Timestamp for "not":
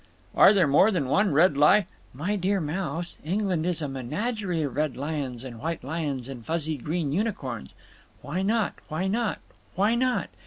8.41-8.73, 9.07-9.37, 9.95-10.29